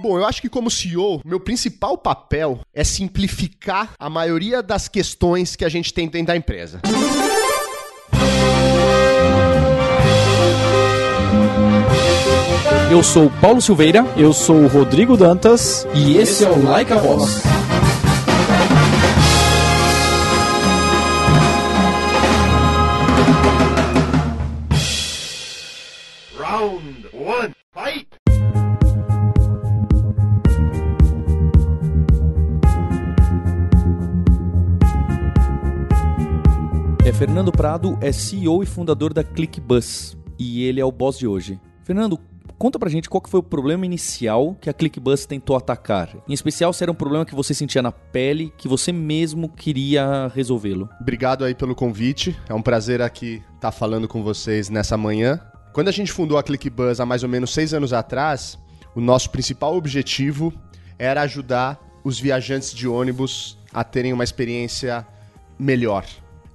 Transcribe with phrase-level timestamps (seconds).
[0.00, 5.54] Bom, eu acho que como CEO, meu principal papel é simplificar a maioria das questões
[5.56, 6.80] que a gente tem dentro da empresa.
[12.90, 14.06] Eu sou Paulo Silveira.
[14.16, 15.86] Eu sou Rodrigo Dantas.
[15.94, 17.42] E esse é o Like a Boss.
[37.34, 40.16] Fernando Prado, é CEO e fundador da ClickBus.
[40.38, 41.60] E ele é o boss de hoje.
[41.82, 42.16] Fernando,
[42.56, 46.14] conta pra gente qual foi o problema inicial que a ClickBus tentou atacar.
[46.28, 50.30] Em especial, se era um problema que você sentia na pele, que você mesmo queria
[50.32, 50.88] resolvê-lo.
[51.00, 52.38] Obrigado aí pelo convite.
[52.48, 55.40] É um prazer aqui estar falando com vocês nessa manhã.
[55.72, 58.56] Quando a gente fundou a ClickBus há mais ou menos seis anos atrás,
[58.94, 60.52] o nosso principal objetivo
[60.96, 65.04] era ajudar os viajantes de ônibus a terem uma experiência
[65.58, 66.06] melhor.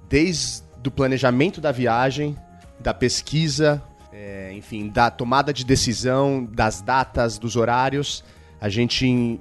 [0.08, 2.36] Desde o planejamento da viagem,
[2.78, 8.24] da pesquisa, é, enfim, da tomada de decisão, das datas, dos horários.
[8.60, 9.40] A gente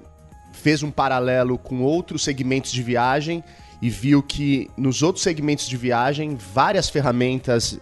[0.51, 3.43] fez um paralelo com outros segmentos de viagem
[3.81, 7.79] e viu que nos outros segmentos de viagem, várias ferramentas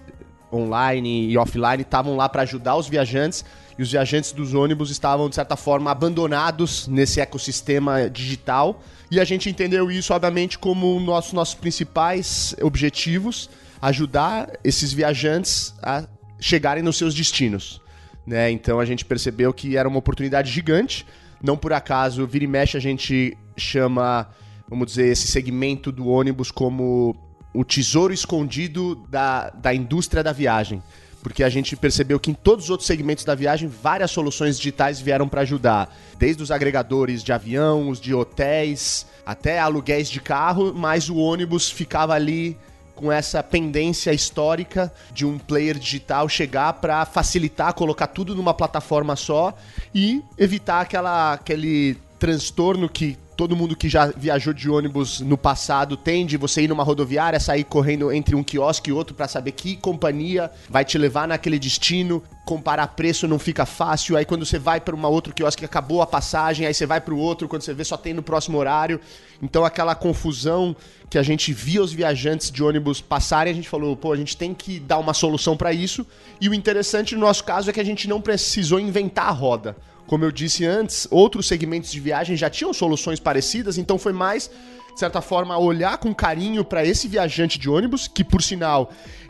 [0.54, 3.44] online e offline estavam lá para ajudar os viajantes
[3.78, 8.82] e os viajantes dos ônibus estavam, de certa forma, abandonados nesse ecossistema digital.
[9.10, 13.50] E a gente entendeu isso, obviamente, como dos nossos principais objetivos
[13.82, 16.06] ajudar esses viajantes a
[16.40, 17.82] chegarem nos seus destinos.
[18.26, 18.52] Né?
[18.52, 21.06] Então a gente percebeu que era uma oportunidade gigante.
[21.42, 24.28] Não por acaso, vira e mexe, a gente chama,
[24.68, 27.16] vamos dizer, esse segmento do ônibus como
[27.54, 30.82] o tesouro escondido da, da indústria da viagem.
[31.22, 35.00] Porque a gente percebeu que em todos os outros segmentos da viagem, várias soluções digitais
[35.00, 35.94] vieram para ajudar.
[36.18, 41.70] Desde os agregadores de avião, os de hotéis, até aluguéis de carro, mas o ônibus
[41.70, 42.58] ficava ali
[42.98, 49.16] com essa pendência histórica de um player digital chegar para facilitar, colocar tudo numa plataforma
[49.16, 49.56] só
[49.94, 55.96] e evitar aquela, aquele transtorno que todo mundo que já viajou de ônibus no passado
[55.96, 59.52] tem de você ir numa rodoviária, sair correndo entre um quiosque e outro para saber
[59.52, 62.24] que companhia vai te levar naquele destino.
[62.46, 64.18] Comparar preço não fica fácil.
[64.18, 67.14] Aí quando você vai para uma outro quiosque acabou a passagem, aí você vai para
[67.14, 69.00] o outro, quando você vê só tem no próximo horário.
[69.40, 70.76] Então aquela confusão
[71.08, 74.36] que a gente via os viajantes de ônibus passarem, a gente falou, pô, a gente
[74.36, 76.06] tem que dar uma solução para isso.
[76.42, 79.78] E o interessante no nosso caso é que a gente não precisou inventar a roda.
[80.08, 84.50] Como eu disse antes, outros segmentos de viagem já tinham soluções parecidas, então foi mais,
[84.94, 88.90] de certa forma, olhar com carinho para esse viajante de ônibus, que por sinal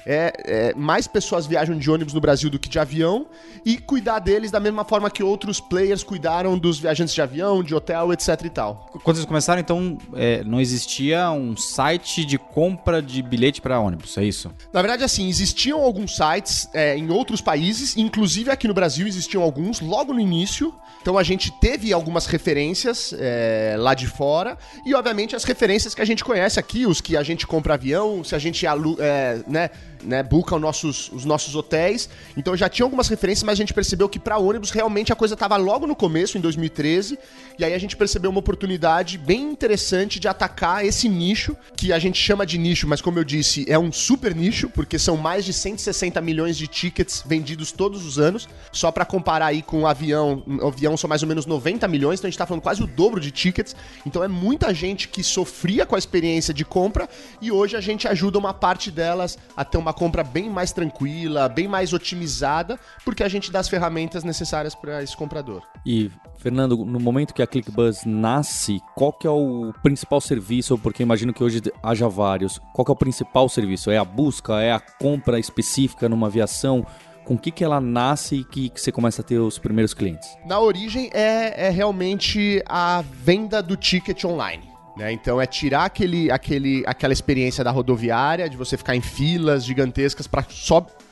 [0.10, 3.28] é, é, mais pessoas viajam de ônibus no Brasil do que de avião,
[3.66, 7.76] e cuidar deles da mesma forma que outros players cuidaram dos viajantes de avião, de
[7.76, 8.90] hotel, etc e tal.
[9.04, 14.18] Quando vocês começaram, então, é, não existia um site de compra de bilhete para ônibus,
[14.18, 14.50] é isso?
[14.72, 19.44] Na verdade, assim, existiam alguns sites é, em outros países, inclusive aqui no Brasil existiam
[19.44, 20.74] alguns logo no início.
[21.02, 26.02] Então a gente teve algumas referências é, lá de fora e, obviamente, as referências que
[26.02, 29.40] a gente conhece aqui, os que a gente compra avião, se a gente alu é,
[29.48, 29.70] né,
[30.08, 30.26] né,
[30.60, 32.10] nossos, os nossos hotéis.
[32.36, 35.34] Então já tinha algumas referências, mas a gente percebeu que para ônibus realmente a coisa
[35.34, 37.20] estava logo no começo, em 2013.
[37.60, 42.00] E aí a gente percebeu uma oportunidade bem interessante de atacar esse nicho, que a
[42.00, 45.44] gente chama de nicho, mas como eu disse, é um super nicho, porque são mais
[45.44, 48.48] de 160 milhões de tickets vendidos todos os anos.
[48.72, 52.20] Só para comparar aí com o avião, o avião são mais ou menos 90 milhões,
[52.20, 53.76] então a gente tá falando quase o dobro de tickets.
[54.06, 57.10] Então é muita gente que sofria com a experiência de compra
[57.42, 61.50] e hoje a gente ajuda uma parte delas a ter uma compra bem mais tranquila,
[61.50, 65.64] bem mais otimizada, porque a gente dá as ferramentas necessárias para esse comprador.
[65.84, 70.78] E, Fernando, no momento que a ClickBuzz nasce, qual que é o principal serviço?
[70.78, 72.60] Porque imagino que hoje haja vários.
[72.74, 73.90] Qual que é o principal serviço?
[73.90, 74.62] É a busca?
[74.62, 76.86] É a compra específica numa aviação?
[77.26, 79.94] com o que, que ela nasce e que, que você começa a ter os primeiros
[79.94, 80.30] clientes?
[80.46, 84.77] Na origem é, é realmente a venda do ticket online.
[84.98, 85.12] Né?
[85.12, 90.26] Então é tirar aquele, aquele, aquela experiência da rodoviária, de você ficar em filas gigantescas
[90.26, 90.42] para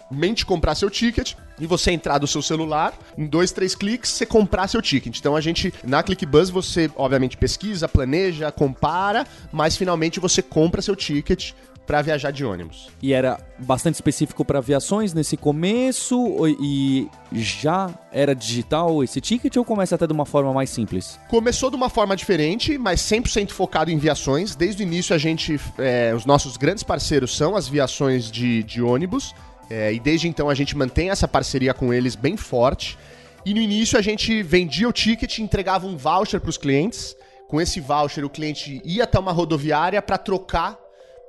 [0.09, 4.25] somente comprar seu ticket e você entrar do seu celular, em dois, três cliques, você
[4.25, 5.17] comprar seu ticket.
[5.17, 10.95] Então a gente, na ClickBuzz, você obviamente pesquisa, planeja, compara, mas finalmente você compra seu
[10.95, 11.53] ticket
[11.85, 12.89] para viajar de ônibus.
[13.01, 16.17] E era bastante específico para aviações nesse começo
[16.59, 21.19] e já era digital esse ticket ou começa até de uma forma mais simples?
[21.29, 24.55] Começou de uma forma diferente, mas 100% focado em viações.
[24.55, 28.81] Desde o início a gente, é, os nossos grandes parceiros são as viações de, de
[28.81, 29.33] ônibus
[29.69, 32.97] é, e desde então a gente mantém essa parceria com eles bem forte.
[33.45, 37.15] E no início a gente vendia o ticket, entregava um voucher para os clientes.
[37.47, 40.79] Com esse voucher, o cliente ia até uma rodoviária para trocar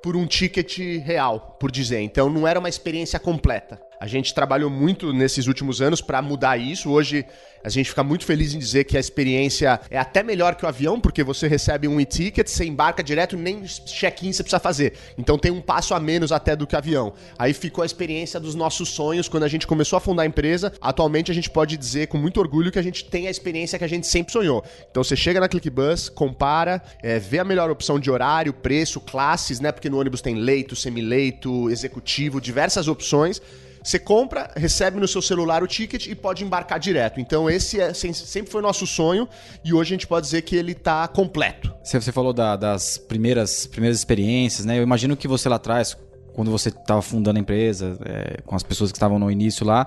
[0.03, 2.01] por um ticket real, por dizer.
[2.01, 3.81] Então não era uma experiência completa.
[3.99, 6.91] A gente trabalhou muito nesses últimos anos para mudar isso.
[6.91, 7.25] Hoje
[7.65, 10.69] a gente fica muito feliz em dizer que a experiência é até melhor que o
[10.69, 14.93] avião, porque você recebe um e-ticket, você embarca direto, nem check-in você precisa fazer.
[15.19, 17.15] Então tem um passo a menos até do que o avião.
[17.39, 20.73] Aí ficou a experiência dos nossos sonhos quando a gente começou a fundar a empresa.
[20.81, 23.85] Atualmente a gente pode dizer com muito orgulho que a gente tem a experiência que
[23.85, 24.63] a gente sempre sonhou.
[24.91, 29.59] Então você chega na ClickBus, compara, é, vê a melhor opção de horário, preço, classes,
[29.59, 29.73] né?
[29.73, 33.41] Porque no ônibus tem leito, semileito, executivo, diversas opções.
[33.87, 37.21] Você compra, recebe no seu celular o ticket e pode embarcar direto.
[37.21, 39.29] Então esse é, sempre foi nosso sonho
[39.65, 41.73] e hoje a gente pode dizer que ele está completo.
[41.85, 44.77] Você falou da, das primeiras, primeiras experiências, né?
[44.77, 45.97] Eu imagino que você lá atrás,
[46.33, 49.87] quando você estava fundando a empresa, é, com as pessoas que estavam no início lá,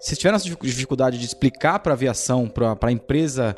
[0.00, 3.54] vocês tiveram essa dificuldade de explicar para a aviação, para a empresa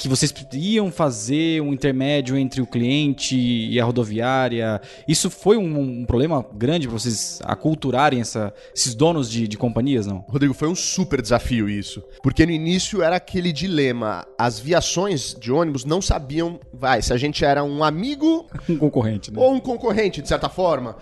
[0.00, 4.80] que vocês iam fazer um intermédio entre o cliente e a rodoviária.
[5.06, 10.06] Isso foi um, um problema grande para vocês aculturarem essa, esses donos de, de companhias,
[10.06, 10.24] não?
[10.28, 12.02] Rodrigo, foi um super desafio isso.
[12.22, 14.26] Porque no início era aquele dilema.
[14.38, 18.46] As viações de ônibus não sabiam, vai, se a gente era um amigo.
[18.70, 19.40] Um concorrente, né?
[19.40, 20.96] Ou um concorrente, de certa forma.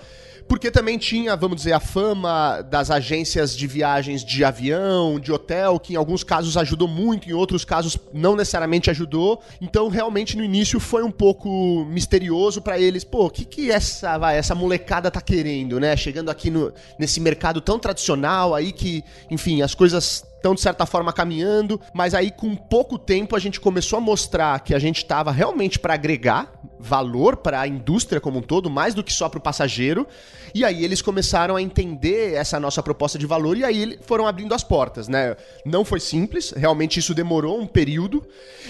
[0.48, 5.78] Porque também tinha, vamos dizer, a fama das agências de viagens de avião, de hotel,
[5.78, 9.42] que em alguns casos ajudou muito, em outros casos não necessariamente ajudou.
[9.60, 13.04] Então, realmente, no início foi um pouco misterioso para eles.
[13.04, 15.94] Pô, o que, que essa, vai, essa molecada tá querendo, né?
[15.96, 20.86] Chegando aqui no, nesse mercado tão tradicional aí que, enfim, as coisas estão de certa
[20.86, 24.98] forma caminhando, mas aí com pouco tempo a gente começou a mostrar que a gente
[24.98, 29.28] estava realmente para agregar valor para a indústria como um todo, mais do que só
[29.28, 30.06] para o passageiro.
[30.54, 34.54] E aí eles começaram a entender essa nossa proposta de valor e aí foram abrindo
[34.54, 35.36] as portas, né?
[35.64, 38.24] Não foi simples, realmente isso demorou um período.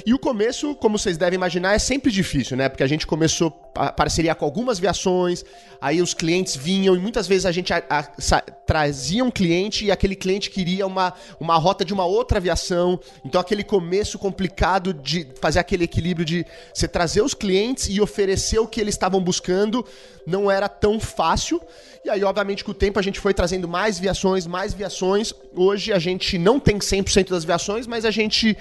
[0.05, 2.69] E o começo, como vocês devem imaginar, é sempre difícil, né?
[2.69, 3.51] Porque a gente começou
[3.87, 5.45] parceria com algumas viações,
[5.81, 9.85] aí os clientes vinham e muitas vezes a gente a, a, a, trazia um cliente
[9.85, 12.99] e aquele cliente queria uma, uma rota de uma outra aviação.
[13.25, 16.45] Então aquele começo complicado de fazer aquele equilíbrio de
[16.75, 19.85] você trazer os clientes e oferecer o que eles estavam buscando
[20.27, 21.61] não era tão fácil.
[22.05, 25.33] E aí, obviamente, com o tempo a gente foi trazendo mais viações, mais viações.
[25.55, 28.57] Hoje a gente não tem 100% das viações, mas a gente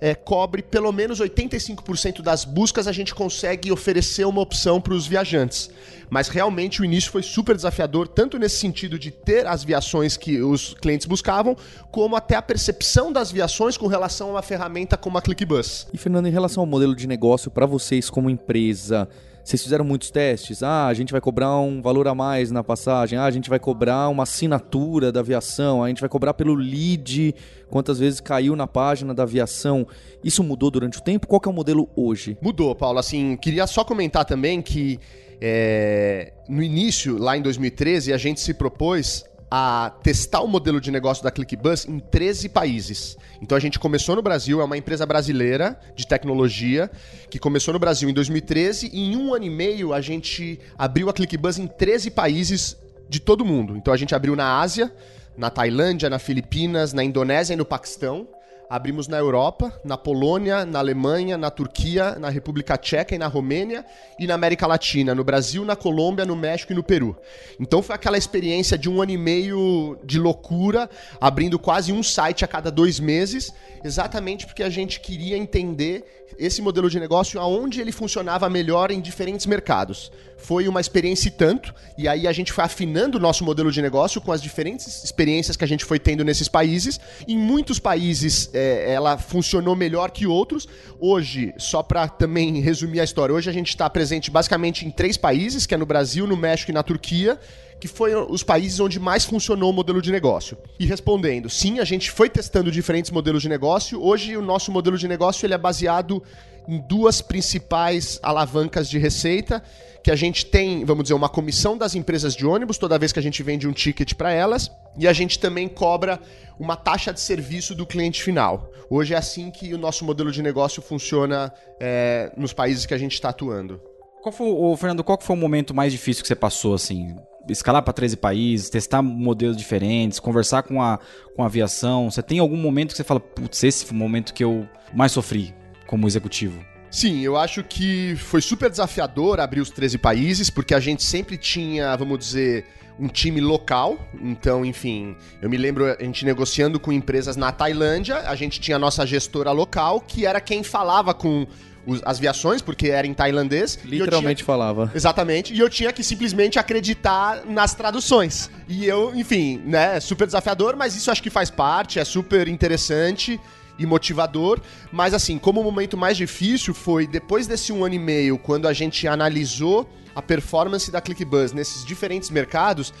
[0.00, 5.06] é, cobre pelo menos 85% das buscas, a gente consegue oferecer uma opção para os
[5.06, 5.70] viajantes.
[6.08, 10.40] Mas realmente o início foi super desafiador, tanto nesse sentido de ter as viações que
[10.40, 11.56] os clientes buscavam,
[11.90, 15.88] como até a percepção das viações com relação a uma ferramenta como a ClickBus.
[15.92, 19.08] E Fernando, em relação ao modelo de negócio para vocês como empresa,
[19.46, 20.60] vocês fizeram muitos testes?
[20.60, 23.16] Ah, a gente vai cobrar um valor a mais na passagem.
[23.16, 25.84] Ah, a gente vai cobrar uma assinatura da aviação.
[25.84, 27.32] A gente vai cobrar pelo lead,
[27.70, 29.86] quantas vezes caiu na página da aviação.
[30.24, 31.28] Isso mudou durante o tempo?
[31.28, 32.36] Qual que é o modelo hoje?
[32.42, 32.98] Mudou, Paulo.
[32.98, 34.98] Assim, queria só comentar também que
[35.40, 39.24] é, no início, lá em 2013, a gente se propôs
[39.58, 43.16] a testar o modelo de negócio da ClickBus em 13 países.
[43.40, 46.90] Então a gente começou no Brasil, é uma empresa brasileira de tecnologia
[47.30, 51.08] que começou no Brasil em 2013 e em um ano e meio a gente abriu
[51.08, 52.76] a ClickBus em 13 países
[53.08, 53.74] de todo mundo.
[53.78, 54.94] Então a gente abriu na Ásia,
[55.38, 58.28] na Tailândia, na Filipinas, na Indonésia e no Paquistão.
[58.68, 63.84] Abrimos na Europa, na Polônia, na Alemanha, na Turquia, na República Tcheca e na Romênia
[64.18, 67.16] e na América Latina, no Brasil, na Colômbia, no México e no Peru.
[67.60, 70.90] Então foi aquela experiência de um ano e meio de loucura,
[71.20, 76.04] abrindo quase um site a cada dois meses, exatamente porque a gente queria entender
[76.36, 80.10] esse modelo de negócio aonde ele funcionava melhor em diferentes mercados.
[80.36, 83.80] Foi uma experiência e tanto, e aí a gente foi afinando o nosso modelo de
[83.80, 87.00] negócio com as diferentes experiências que a gente foi tendo nesses países.
[87.26, 90.68] Em muitos países é, ela funcionou melhor que outros.
[91.00, 95.16] Hoje, só para também resumir a história, hoje a gente está presente basicamente em três
[95.16, 97.38] países, que é no Brasil, no México e na Turquia
[97.80, 100.56] que foram os países onde mais funcionou o modelo de negócio.
[100.78, 104.02] E respondendo, sim, a gente foi testando diferentes modelos de negócio.
[104.02, 106.22] Hoje o nosso modelo de negócio ele é baseado
[106.68, 109.62] em duas principais alavancas de receita,
[110.02, 113.18] que a gente tem, vamos dizer, uma comissão das empresas de ônibus toda vez que
[113.18, 116.20] a gente vende um ticket para elas, e a gente também cobra
[116.58, 118.70] uma taxa de serviço do cliente final.
[118.88, 122.98] Hoje é assim que o nosso modelo de negócio funciona é, nos países que a
[122.98, 123.80] gente está atuando.
[124.22, 127.16] Qual foi, ô, Fernando, qual foi o momento mais difícil que você passou, assim?
[127.48, 130.98] Escalar para 13 países, testar modelos diferentes, conversar com a,
[131.34, 132.10] com a aviação?
[132.10, 135.12] Você tem algum momento que você fala, putz, esse foi o momento que eu mais
[135.12, 135.54] sofri
[135.86, 136.58] como executivo?
[136.90, 141.36] Sim, eu acho que foi super desafiador abrir os 13 países, porque a gente sempre
[141.36, 142.64] tinha, vamos dizer,
[142.98, 143.98] um time local.
[144.20, 148.76] Então, enfim, eu me lembro a gente negociando com empresas na Tailândia, a gente tinha
[148.76, 151.46] a nossa gestora local, que era quem falava com
[151.86, 153.78] os- as viações, porque era em tailandês.
[153.84, 154.90] Literalmente tinha- falava.
[154.94, 158.50] Exatamente, e eu tinha que simplesmente acreditar nas traduções.
[158.68, 163.40] E eu, enfim, né, super desafiador, mas isso acho que faz parte, é super interessante
[163.78, 164.60] e motivador.
[164.90, 168.66] Mas assim, como o momento mais difícil foi depois desse um ano e meio, quando
[168.66, 172.92] a gente analisou a performance da ClickBuzz nesses diferentes mercados,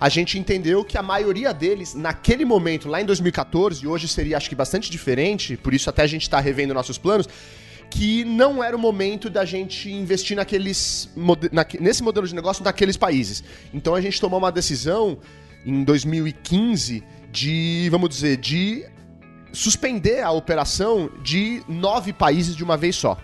[0.00, 4.36] a gente entendeu que a maioria deles, naquele momento, lá em 2014, e hoje seria
[4.36, 7.28] acho que bastante diferente, por isso até a gente está revendo nossos planos,
[7.90, 11.08] que não era o momento da gente investir naqueles
[11.80, 13.44] nesse modelo de negócio naqueles países.
[13.72, 15.18] Então a gente tomou uma decisão
[15.64, 18.84] em 2015 de, vamos dizer, de
[19.52, 23.16] suspender a operação de nove países de uma vez só.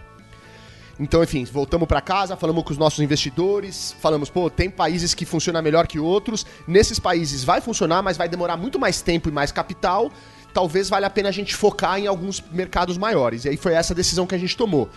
[0.99, 5.25] Então, enfim, voltamos para casa, falamos com os nossos investidores, falamos, pô, tem países que
[5.25, 6.45] funcionam melhor que outros.
[6.69, 10.12] Nesses países vai funcionar, mas vai demorar muito mais tempo e mais capital.
[10.52, 13.45] Talvez valha a pena a gente focar em alguns mercados maiores.
[13.45, 14.88] E aí foi essa decisão que a gente tomou.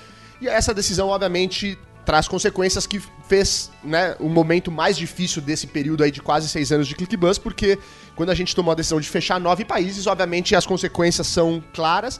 [0.41, 6.03] E essa decisão, obviamente, traz consequências que fez né, o momento mais difícil desse período
[6.03, 7.79] aí de quase seis anos de ClickBus, porque
[8.15, 12.19] quando a gente tomou a decisão de fechar nove países, obviamente as consequências são claras.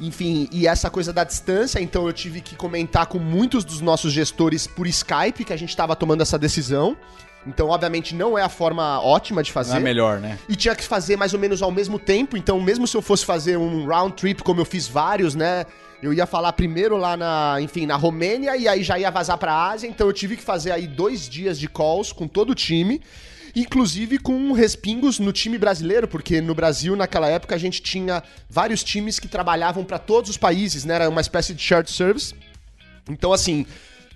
[0.00, 4.12] Enfim, e essa coisa da distância, então eu tive que comentar com muitos dos nossos
[4.12, 6.96] gestores por Skype que a gente estava tomando essa decisão.
[7.46, 9.72] Então, obviamente, não é a forma ótima de fazer.
[9.72, 10.38] Não é melhor, né?
[10.48, 12.36] E tinha que fazer mais ou menos ao mesmo tempo.
[12.36, 15.64] Então, mesmo se eu fosse fazer um round trip, como eu fiz vários, né?
[16.00, 19.70] Eu ia falar primeiro lá na, enfim, na Romênia e aí já ia vazar pra
[19.70, 19.88] Ásia.
[19.88, 23.00] Então, eu tive que fazer aí dois dias de calls com todo o time.
[23.54, 28.82] Inclusive com respingos no time brasileiro, porque no Brasil, naquela época, a gente tinha vários
[28.82, 30.94] times que trabalhavam para todos os países, né?
[30.94, 32.34] Era uma espécie de shared service.
[33.10, 33.66] Então, assim,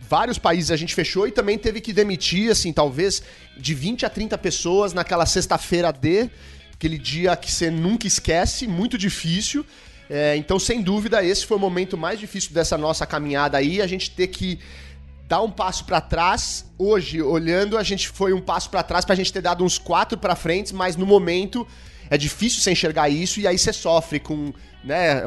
[0.08, 3.22] vários países a gente fechou e também teve que demitir, assim, talvez
[3.56, 6.30] de 20 a 30 pessoas naquela sexta-feira D,
[6.72, 9.64] aquele dia que você nunca esquece, muito difícil.
[10.08, 13.86] É, então, sem dúvida, esse foi o momento mais difícil dessa nossa caminhada aí, a
[13.86, 14.58] gente ter que
[15.26, 16.64] dar um passo pra trás.
[16.78, 20.16] Hoje, olhando, a gente foi um passo pra trás pra gente ter dado uns quatro
[20.16, 21.66] pra frente, mas no momento
[22.08, 24.52] é difícil você enxergar isso e aí você sofre com,
[24.86, 25.22] né,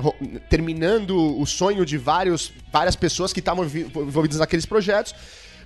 [0.49, 5.13] terminando o sonho de vários, várias pessoas que estavam envolvidas naqueles projetos.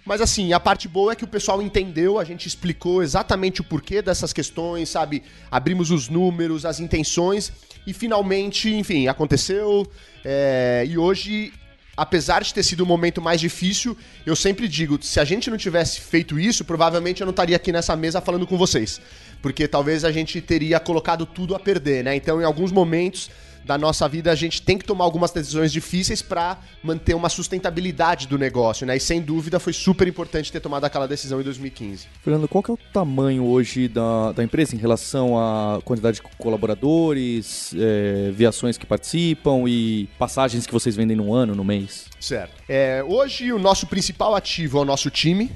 [0.03, 3.63] Mas assim, a parte boa é que o pessoal entendeu, a gente explicou exatamente o
[3.63, 5.23] porquê dessas questões, sabe?
[5.49, 7.53] Abrimos os números, as intenções
[7.87, 9.87] e finalmente, enfim, aconteceu.
[10.25, 11.53] é, e hoje
[11.95, 13.95] apesar de ter sido o momento mais difícil,
[14.25, 17.71] eu sempre digo, se a gente não tivesse feito isso, provavelmente eu não estaria aqui
[17.71, 18.99] nessa mesa falando com vocês.
[19.41, 22.15] Porque talvez a gente teria colocado tudo a perder, né?
[22.15, 23.29] Então, em alguns momentos
[23.65, 28.27] da nossa vida, a gente tem que tomar algumas decisões difíceis para manter uma sustentabilidade
[28.27, 28.97] do negócio, né?
[28.97, 32.07] E sem dúvida foi super importante ter tomado aquela decisão em 2015.
[32.21, 36.23] Fernando, qual que é o tamanho hoje da, da empresa em relação à quantidade de
[36.37, 42.05] colaboradores, é, viações que participam e passagens que vocês vendem no ano, no mês?
[42.19, 42.53] Certo.
[42.67, 45.51] É, hoje o nosso principal ativo é o nosso time.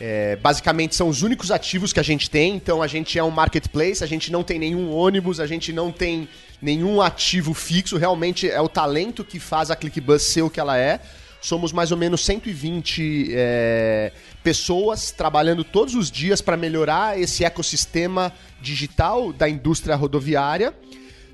[0.00, 2.56] É, basicamente são os únicos ativos que a gente tem.
[2.56, 5.92] Então a gente é um marketplace, a gente não tem nenhum ônibus, a gente não
[5.92, 6.28] tem
[6.62, 7.98] nenhum ativo fixo.
[7.98, 11.00] Realmente é o talento que faz a ClickBus ser o que ela é.
[11.40, 14.12] Somos mais ou menos 120 é,
[14.44, 20.72] pessoas trabalhando todos os dias para melhorar esse ecossistema digital da indústria rodoviária.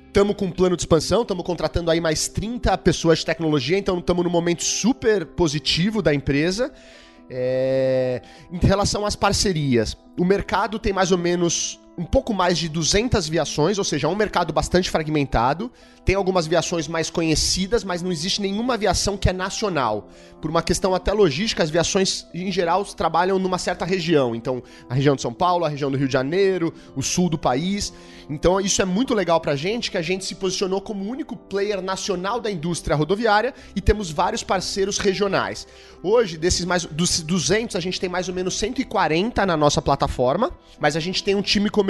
[0.07, 3.99] Estamos com um plano de expansão, estamos contratando aí mais 30 pessoas de tecnologia, então
[3.99, 6.73] estamos num momento super positivo da empresa.
[7.29, 12.69] É, Em relação às parcerias, o mercado tem mais ou menos um pouco mais de
[12.69, 15.69] 200 viações, ou seja, é um mercado bastante fragmentado.
[16.05, 20.07] Tem algumas viações mais conhecidas, mas não existe nenhuma aviação que é nacional.
[20.41, 24.33] Por uma questão até logística, as viações em geral trabalham numa certa região.
[24.33, 27.37] Então, a região de São Paulo, a região do Rio de Janeiro, o sul do
[27.37, 27.91] país.
[28.29, 31.35] Então, isso é muito legal pra gente, que a gente se posicionou como o único
[31.35, 35.67] player nacional da indústria rodoviária e temos vários parceiros regionais.
[36.01, 40.51] Hoje, desses mais dos 200, a gente tem mais ou menos 140 na nossa plataforma,
[40.79, 41.88] mas a gente tem um time comercial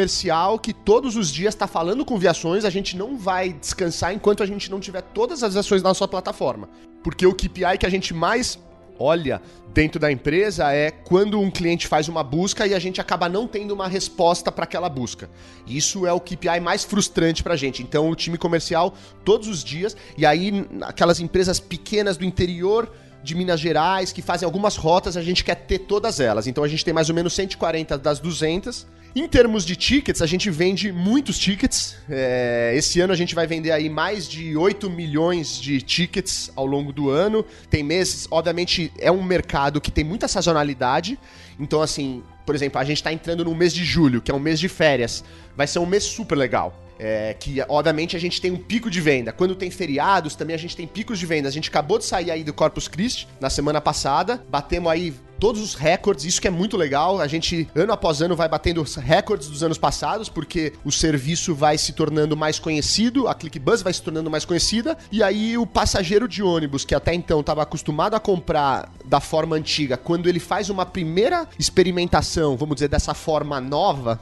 [0.61, 4.45] que todos os dias está falando com viações, a gente não vai descansar enquanto a
[4.45, 6.69] gente não tiver todas as ações na nossa plataforma.
[7.03, 8.59] Porque o KPI que a gente mais
[8.99, 9.41] olha
[9.73, 13.47] dentro da empresa é quando um cliente faz uma busca e a gente acaba não
[13.47, 15.29] tendo uma resposta para aquela busca.
[15.65, 17.81] Isso é o KPI mais frustrante para a gente.
[17.81, 22.91] Então, o time comercial, todos os dias, e aí aquelas empresas pequenas do interior
[23.23, 26.47] de Minas Gerais que fazem algumas rotas, a gente quer ter todas elas.
[26.47, 28.85] Então, a gente tem mais ou menos 140 das 200
[29.15, 31.95] Em termos de tickets, a gente vende muitos tickets.
[32.07, 36.65] É, esse ano a gente vai vender aí mais de 8 milhões de tickets ao
[36.65, 37.43] longo do ano.
[37.69, 41.19] Tem meses, obviamente, é um mercado que tem muita sazonalidade.
[41.59, 44.39] Então, assim, por exemplo, a gente está entrando no mês de julho, que é um
[44.39, 45.23] mês de férias.
[45.57, 46.79] Vai ser um mês super legal.
[47.01, 49.31] É, que obviamente a gente tem um pico de venda.
[49.31, 51.47] Quando tem feriados, também a gente tem picos de venda.
[51.47, 55.61] A gente acabou de sair aí do Corpus Christi na semana passada, batemos aí todos
[55.61, 57.19] os recordes, isso que é muito legal.
[57.19, 61.55] A gente, ano após ano, vai batendo os recordes dos anos passados, porque o serviço
[61.55, 65.65] vai se tornando mais conhecido, a ClickBus vai se tornando mais conhecida, e aí o
[65.65, 70.39] passageiro de ônibus, que até então estava acostumado a comprar da forma antiga, quando ele
[70.39, 74.19] faz uma primeira experimentação, vamos dizer, dessa forma nova,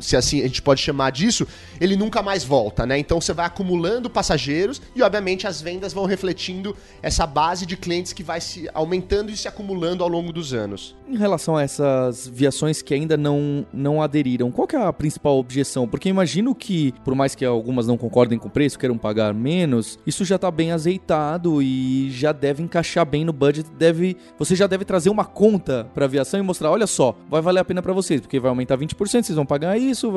[0.00, 1.46] se assim a gente pode chamar disso,
[1.80, 2.98] ele nunca mais volta, né?
[2.98, 8.12] Então você vai acumulando passageiros e, obviamente, as vendas vão refletindo essa base de clientes
[8.12, 10.96] que vai se aumentando e se acumulando ao longo dos anos.
[11.08, 15.86] Em relação a essas viações que ainda não, não aderiram, qual é a principal objeção?
[15.86, 19.98] Porque imagino que, por mais que algumas não concordem com o preço, queiram pagar menos,
[20.06, 23.68] isso já está bem azeitado e já deve encaixar bem no budget.
[23.76, 27.60] Deve, você já deve trazer uma conta para aviação e mostrar, olha só, vai valer
[27.60, 30.12] a pena para vocês, porque vai aumentar 20%, vocês vão pagar isso isso,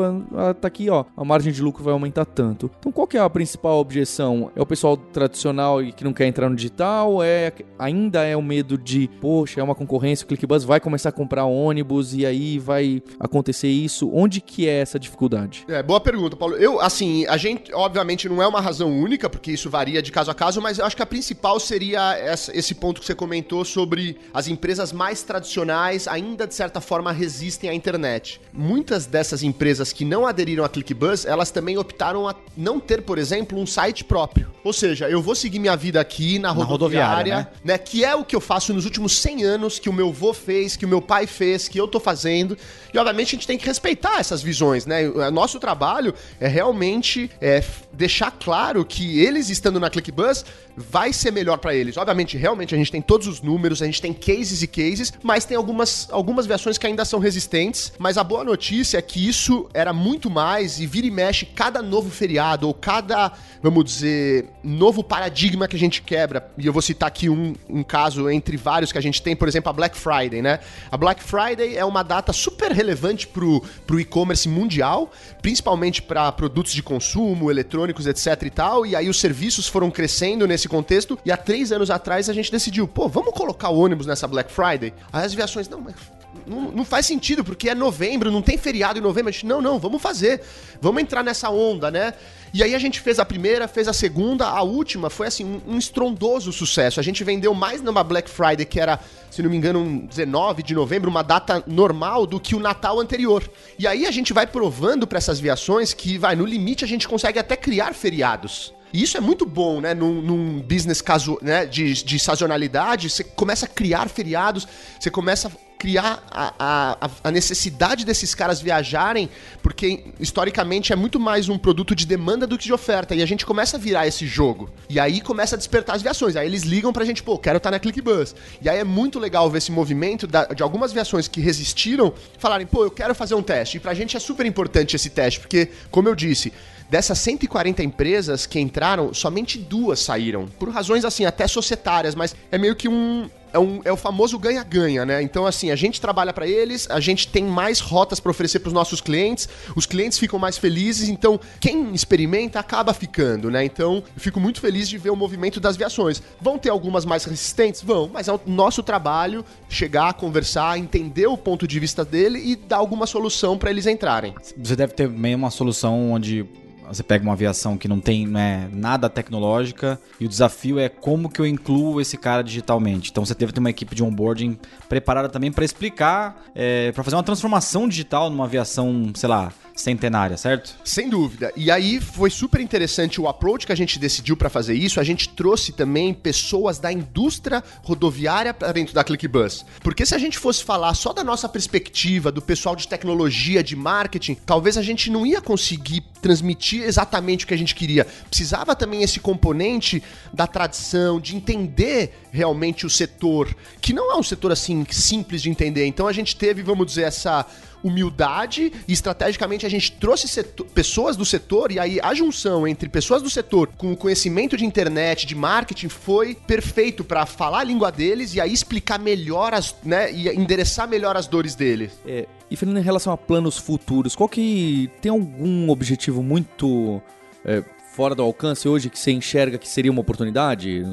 [0.62, 2.70] tá aqui, ó, a margem de lucro vai aumentar tanto.
[2.80, 4.52] Então qual que é a principal objeção?
[4.56, 7.24] É o pessoal tradicional e que não quer entrar no digital?
[7.24, 11.12] É ainda é o medo de, poxa, é uma concorrência, o ClickBuzz vai começar a
[11.12, 14.10] comprar ônibus e aí vai acontecer isso?
[14.14, 15.66] Onde que é essa dificuldade?
[15.68, 16.56] É, boa pergunta, Paulo.
[16.56, 20.32] Eu, assim, a gente, obviamente, não é uma razão única, porque isso varia de caso
[20.32, 23.66] a caso, mas eu acho que a principal seria essa, esse ponto que você comentou
[23.66, 28.42] sobre as empresas mais tradicionais ainda, de certa forma, resistem à internet.
[28.52, 33.02] Muitas dessas empresas empresas que não aderiram a ClickBuzz, elas também optaram a não ter,
[33.02, 34.52] por exemplo, um site próprio.
[34.62, 37.74] Ou seja, eu vou seguir minha vida aqui na, na rodoviária, rodoviária né?
[37.74, 37.78] né?
[37.78, 40.76] Que é o que eu faço nos últimos 100 anos, que o meu avô fez,
[40.76, 42.58] que o meu pai fez, que eu tô fazendo.
[42.94, 45.08] E obviamente a gente tem que respeitar essas visões, né?
[45.08, 50.44] O nosso trabalho é realmente é, deixar claro que eles estando na ClickBuzz
[50.76, 51.98] vai ser melhor para eles.
[51.98, 55.46] Obviamente, realmente a gente tem todos os números, a gente tem cases e cases, mas
[55.46, 57.94] tem algumas, algumas versões que ainda são resistentes.
[58.00, 61.82] Mas a boa notícia é que isso era muito mais e vira e mexe cada
[61.82, 63.32] novo feriado ou cada,
[63.62, 66.52] vamos dizer, novo paradigma que a gente quebra.
[66.58, 69.48] E eu vou citar aqui um, um caso entre vários que a gente tem, por
[69.48, 70.60] exemplo, a Black Friday, né?
[70.92, 76.74] A Black Friday é uma data super relevante pro, pro e-commerce mundial, principalmente para produtos
[76.74, 78.86] de consumo, eletrônicos, etc e tal.
[78.86, 81.18] E aí os serviços foram crescendo nesse contexto.
[81.26, 84.52] E há três anos atrás a gente decidiu, pô, vamos colocar o ônibus nessa Black
[84.52, 84.94] Friday?
[85.12, 85.96] Aí as viações, não, mas
[86.46, 89.30] não, não, faz sentido, porque é novembro, não tem feriado em novembro.
[89.30, 90.42] A gente, não, não, vamos fazer.
[90.82, 92.14] Vamos entrar nessa onda, né?
[92.54, 95.74] E aí a gente fez a primeira, fez a segunda, a última foi assim, um,
[95.74, 97.00] um estrondoso sucesso.
[97.00, 99.00] A gente vendeu mais numa Black Friday, que era,
[99.32, 103.00] se não me engano, um 19 de novembro, uma data normal, do que o Natal
[103.00, 103.50] anterior.
[103.80, 107.08] E aí a gente vai provando para essas viações que, vai, no limite a gente
[107.08, 108.74] consegue até criar feriados.
[108.94, 109.96] E isso é muito bom, né?
[109.96, 111.66] Num, num business caso, né?
[111.66, 114.68] De, de sazonalidade, você começa a criar feriados,
[115.00, 115.52] você começa
[115.84, 119.30] criar a, a, a, necessidade desses caras viajarem,
[119.62, 123.14] porque historicamente é muito mais um produto de demanda do que de oferta.
[123.14, 124.70] E a gente começa a virar esse jogo.
[124.90, 126.38] E aí começa a despertar as viações.
[126.38, 128.34] Aí eles ligam pra gente, pô, quero estar tá na ClickBus.
[128.62, 132.66] E aí é muito legal ver esse movimento da, de algumas viações que resistiram falarem,
[132.66, 133.76] pô, eu quero fazer um teste.
[133.76, 136.54] E pra gente é super importante esse teste, porque, como eu disse,
[136.90, 140.48] Dessas 140 empresas que entraram, somente duas saíram.
[140.60, 144.38] Por razões assim, até societárias, mas é meio que um, é, um, é o famoso
[144.40, 145.22] ganha-ganha, né?
[145.22, 148.68] Então, assim, a gente trabalha para eles, a gente tem mais rotas para oferecer para
[148.68, 153.64] os nossos clientes, os clientes ficam mais felizes, então quem experimenta acaba ficando, né?
[153.64, 156.22] Então, eu fico muito feliz de ver o movimento das viações.
[156.42, 157.82] Vão ter algumas mais resistentes?
[157.82, 162.56] Vão, mas é o nosso trabalho chegar, conversar, entender o ponto de vista dele e
[162.56, 164.34] dar alguma solução para eles entrarem.
[164.58, 166.46] Você deve ter meio uma solução onde
[166.88, 171.30] você pega uma aviação que não tem né, nada tecnológica e o desafio é como
[171.30, 173.12] que eu incluo esse cara digitalmente.
[173.12, 177.16] Então você deve ter uma equipe de onboarding preparada também para explicar, é, para fazer
[177.16, 180.76] uma transformação digital numa aviação, sei lá, centenária, certo?
[180.84, 181.52] Sem dúvida.
[181.56, 185.00] E aí foi super interessante o approach que a gente decidiu para fazer isso.
[185.00, 189.66] A gente trouxe também pessoas da indústria rodoviária para dentro da ClickBus.
[189.82, 193.76] Porque se a gente fosse falar só da nossa perspectiva, do pessoal de tecnologia, de
[193.76, 198.06] marketing, talvez a gente não ia conseguir transmitir exatamente o que a gente queria.
[198.30, 200.02] Precisava também esse componente
[200.34, 205.50] da tradição, de entender realmente o setor, que não é um setor assim simples de
[205.50, 205.86] entender.
[205.86, 207.46] Então a gente teve, vamos dizer, essa
[207.84, 212.88] humildade e estrategicamente a gente trouxe setor, pessoas do setor e aí a junção entre
[212.90, 217.64] pessoas do setor com o conhecimento de internet, de marketing foi perfeito para falar a
[217.64, 221.92] língua deles e aí explicar melhor as, né, e endereçar melhor as dores deles.
[222.06, 227.02] É, e Fernando, em relação a planos futuros, qual que tem algum objetivo muito
[227.44, 230.86] é, fora do alcance hoje que você enxerga que seria uma oportunidade?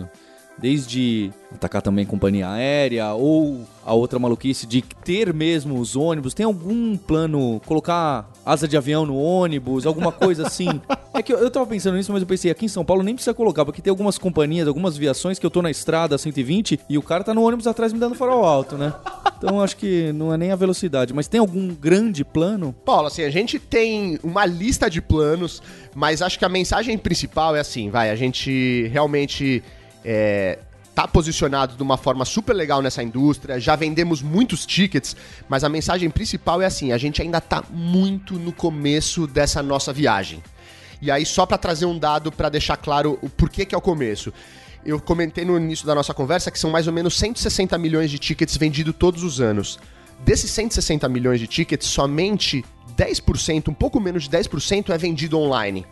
[0.61, 6.35] Desde atacar também companhia aérea ou a outra maluquice de ter mesmo os ônibus.
[6.35, 10.69] Tem algum plano, colocar asa de avião no ônibus, alguma coisa assim?
[11.15, 13.15] é que eu, eu tava pensando nisso, mas eu pensei, aqui em São Paulo nem
[13.15, 16.81] precisa colocar, porque tem algumas companhias, algumas viações que eu tô na estrada a 120
[16.89, 18.93] e o cara tá no ônibus atrás me dando farol alto, né?
[19.39, 22.75] Então acho que não é nem a velocidade, mas tem algum grande plano?
[22.85, 25.63] Paulo, assim, a gente tem uma lista de planos,
[25.95, 29.63] mas acho que a mensagem principal é assim, vai, a gente realmente
[30.05, 30.59] é,
[30.95, 35.17] tá posicionado de uma forma super legal nessa indústria, já vendemos muitos tickets,
[35.49, 39.93] mas a mensagem principal é assim, a gente ainda tá muito no começo dessa nossa
[39.93, 40.43] viagem.
[41.01, 43.81] E aí só para trazer um dado para deixar claro o porquê que é o
[43.81, 44.33] começo.
[44.85, 48.19] Eu comentei no início da nossa conversa que são mais ou menos 160 milhões de
[48.19, 49.79] tickets vendidos todos os anos.
[50.23, 52.63] Desses 160 milhões de tickets, somente
[52.95, 55.87] 10%, um pouco menos de 10% é vendido online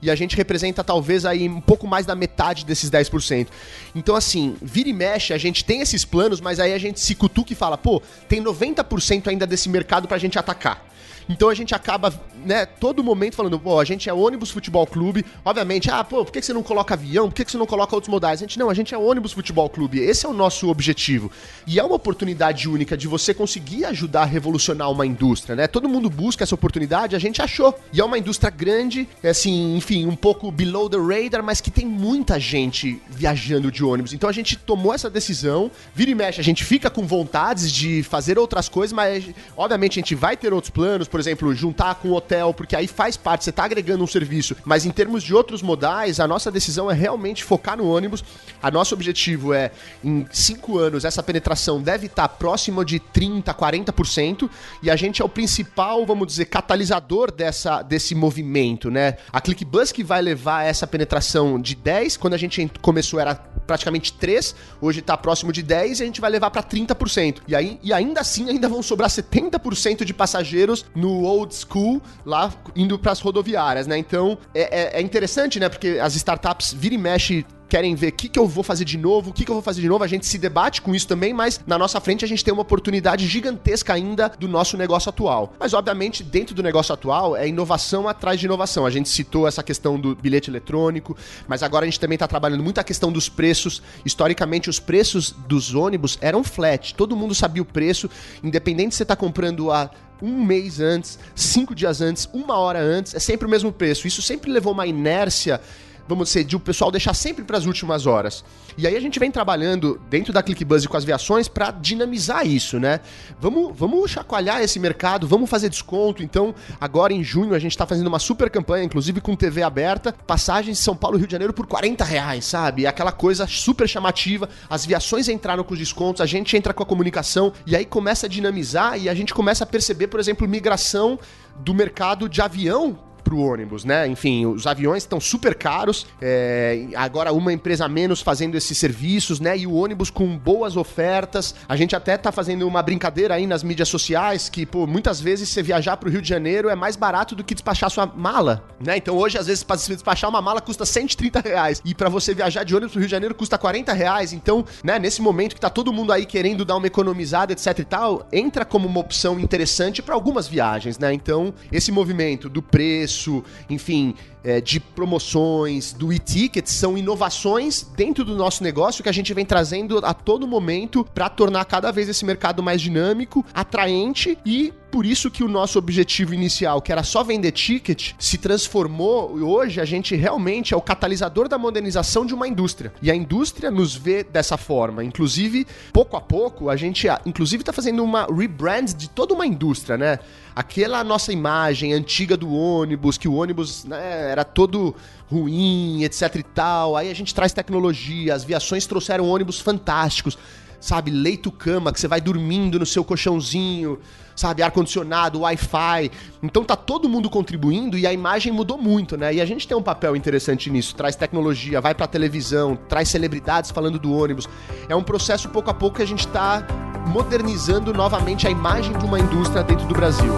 [0.00, 3.48] e a gente representa talvez aí um pouco mais da metade desses 10%.
[3.94, 7.14] Então, assim, vira e mexe, a gente tem esses planos, mas aí a gente se
[7.14, 10.87] cutuca e fala, pô, tem 90% ainda desse mercado pra gente atacar.
[11.28, 12.12] Então a gente acaba,
[12.44, 15.24] né, todo momento falando, pô, a gente é ônibus futebol clube.
[15.44, 17.28] Obviamente, ah, pô, por que você não coloca avião?
[17.28, 18.40] Por que você não coloca outros modais?
[18.40, 19.98] A gente, não, a gente é ônibus futebol clube.
[19.98, 21.30] Esse é o nosso objetivo.
[21.66, 25.66] E é uma oportunidade única de você conseguir ajudar a revolucionar uma indústria, né?
[25.66, 27.78] Todo mundo busca essa oportunidade, a gente achou.
[27.92, 31.70] E é uma indústria grande, é assim, enfim, um pouco below the radar, mas que
[31.70, 34.12] tem muita gente viajando de ônibus.
[34.12, 38.02] Então a gente tomou essa decisão, vira e mexe, a gente fica com vontades de
[38.02, 39.24] fazer outras coisas, mas
[39.56, 42.76] obviamente a gente vai ter outros planos, por por exemplo, juntar com o hotel, porque
[42.76, 44.54] aí faz parte, você está agregando um serviço.
[44.64, 48.22] Mas em termos de outros modais, a nossa decisão é realmente focar no ônibus.
[48.62, 49.72] A nosso objetivo é,
[50.04, 54.48] em cinco anos, essa penetração deve estar tá próxima de 30%, 40%,
[54.80, 59.16] e a gente é o principal, vamos dizer, catalisador dessa, desse movimento, né?
[59.32, 63.34] A ClickBus que vai levar essa penetração de 10, quando a gente começou era
[63.68, 67.42] praticamente 3, hoje está próximo de 10 e a gente vai levar para 30%.
[67.46, 72.52] E, aí, e ainda assim ainda vão sobrar 70% de passageiros no old school lá
[72.74, 73.98] indo para as rodoviárias, né?
[73.98, 75.68] Então é, é, é interessante, né?
[75.68, 78.96] Porque as startups vira e mexe querem ver o que, que eu vou fazer de
[78.96, 80.02] novo, o que, que eu vou fazer de novo.
[80.02, 82.62] A gente se debate com isso também, mas na nossa frente a gente tem uma
[82.62, 85.52] oportunidade gigantesca ainda do nosso negócio atual.
[85.58, 88.86] Mas, obviamente, dentro do negócio atual é inovação atrás de inovação.
[88.86, 92.62] A gente citou essa questão do bilhete eletrônico, mas agora a gente também está trabalhando
[92.62, 93.82] muito a questão dos preços.
[94.04, 98.08] Historicamente, os preços dos ônibus eram flat, todo mundo sabia o preço,
[98.42, 103.14] independente se você está comprando a um mês antes, cinco dias antes, uma hora antes,
[103.14, 104.06] é sempre o mesmo preço.
[104.06, 105.60] Isso sempre levou uma inércia
[106.08, 108.42] vamos dizer, de o pessoal deixar sempre para as últimas horas.
[108.76, 112.46] E aí a gente vem trabalhando dentro da ClickBuzz e com as viações para dinamizar
[112.46, 113.00] isso, né?
[113.40, 116.22] Vamos, vamos chacoalhar esse mercado, vamos fazer desconto.
[116.22, 120.14] Então, agora em junho a gente está fazendo uma super campanha, inclusive com TV aberta,
[120.26, 122.86] passagens São Paulo Rio de Janeiro por 40 reais, sabe?
[122.86, 124.48] Aquela coisa super chamativa.
[124.70, 128.26] As viações entraram com os descontos, a gente entra com a comunicação e aí começa
[128.26, 131.18] a dinamizar e a gente começa a perceber, por exemplo, migração
[131.58, 134.08] do mercado de avião pro ônibus, né?
[134.08, 139.58] Enfim, os aviões estão super caros, é, agora uma empresa menos fazendo esses serviços, né?
[139.58, 141.54] E o ônibus com boas ofertas.
[141.68, 145.50] A gente até tá fazendo uma brincadeira aí nas mídias sociais que, pô, muitas vezes
[145.50, 148.96] você viajar pro Rio de Janeiro é mais barato do que despachar sua mala, né?
[148.96, 151.82] Então hoje, às vezes, para despachar uma mala custa 130 reais.
[151.84, 154.32] E para você viajar de ônibus pro Rio de Janeiro custa 40 reais.
[154.32, 157.84] Então, né, nesse momento que tá todo mundo aí querendo dar uma economizada, etc e
[157.84, 161.12] tal, entra como uma opção interessante para algumas viagens, né?
[161.12, 168.24] Então, esse movimento do preço, preço, enfim, é, de promoções, do e-ticket, são inovações dentro
[168.24, 172.08] do nosso negócio que a gente vem trazendo a todo momento para tornar cada vez
[172.08, 177.02] esse mercado mais dinâmico, atraente e por isso que o nosso objetivo inicial, que era
[177.02, 182.24] só vender ticket, se transformou e hoje a gente realmente é o catalisador da modernização
[182.24, 182.92] de uma indústria.
[183.02, 185.04] E a indústria nos vê dessa forma.
[185.04, 189.98] Inclusive, pouco a pouco, a gente inclusive está fazendo uma rebrand de toda uma indústria,
[189.98, 190.18] né?
[190.56, 194.94] Aquela nossa imagem antiga do ônibus, que o ônibus né, era todo
[195.30, 196.96] ruim, etc e tal.
[196.96, 200.38] Aí a gente traz tecnologia, as viações trouxeram ônibus fantásticos,
[200.80, 201.10] sabe?
[201.10, 203.98] Leito-cama, que você vai dormindo no seu colchãozinho,
[204.34, 204.62] sabe?
[204.62, 206.10] Ar-condicionado, Wi-Fi.
[206.42, 209.34] Então tá todo mundo contribuindo e a imagem mudou muito, né?
[209.34, 210.94] E a gente tem um papel interessante nisso.
[210.94, 214.48] Traz tecnologia, vai pra televisão, traz celebridades falando do ônibus.
[214.88, 216.64] É um processo pouco a pouco que a gente tá
[217.06, 220.32] modernizando novamente a imagem de uma indústria dentro do Brasil.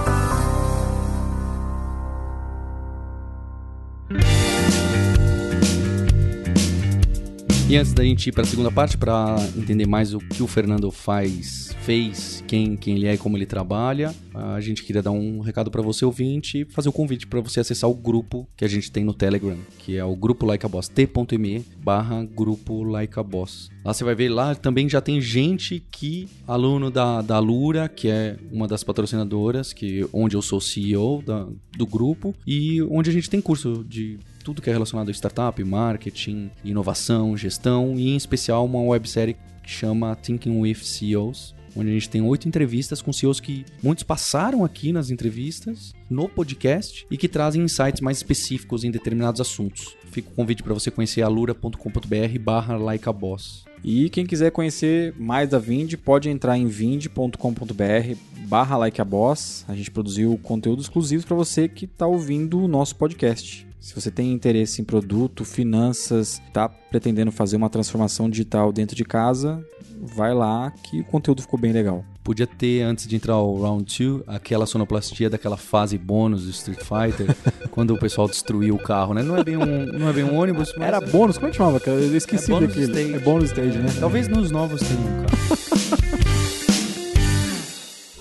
[7.71, 10.49] E antes da gente ir para a segunda parte, para entender mais o que o
[10.49, 15.13] Fernando faz, fez, quem, quem ele é e como ele trabalha, a gente queria dar
[15.13, 18.49] um recado para você ouvinte e fazer o um convite para você acessar o grupo
[18.57, 22.25] que a gente tem no Telegram, que é o grupo Like a Boss, t.me barra
[22.25, 23.71] grupo Like a Boss.
[23.85, 28.09] Lá você vai ver, lá também já tem gente que, aluno da, da Lura, que
[28.09, 33.13] é uma das patrocinadoras, que onde eu sou CEO da, do grupo, e onde a
[33.13, 34.19] gente tem curso de
[34.51, 39.71] tudo que é relacionado a startup, marketing, inovação, gestão e em especial uma websérie que
[39.71, 44.65] chama Thinking with CEOs, onde a gente tem oito entrevistas com CEOs que muitos passaram
[44.65, 49.97] aqui nas entrevistas, no podcast e que trazem insights mais específicos em determinados assuntos.
[50.11, 53.67] Fica o convite para você conhecer alura.com.br barra likeaboss.
[53.85, 58.17] E quem quiser conhecer mais da Vind, pode entrar em vind.com.br
[58.49, 59.65] barra likeaboss.
[59.69, 63.70] A gente produziu conteúdo exclusivo para você que está ouvindo o nosso podcast.
[63.81, 69.05] Se você tem interesse em produto, finanças, está pretendendo fazer uma transformação digital dentro de
[69.05, 69.65] casa,
[69.99, 72.05] vai lá que o conteúdo ficou bem legal.
[72.23, 76.81] Podia ter, antes de entrar o Round 2, aquela sonoplastia daquela fase bônus do Street
[76.81, 77.35] Fighter,
[77.73, 79.23] quando o pessoal destruiu o carro, né?
[79.23, 80.87] Não é bem um, não é bem um ônibus, mas...
[80.87, 81.39] Era bônus?
[81.39, 81.81] Como é que chamava?
[81.81, 81.97] cara?
[81.97, 82.87] Eu esqueci É bônus daquele.
[82.93, 83.15] stage.
[83.15, 83.89] É bônus stage, né?
[83.99, 85.39] Talvez nos novos tenham um carro.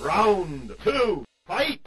[0.02, 1.80] Round two, fight!